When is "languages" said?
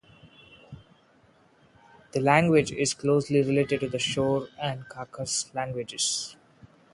5.53-6.35